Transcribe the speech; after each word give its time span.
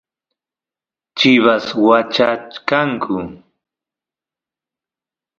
chivas 1.17 1.65
wachachkanku 1.87 3.15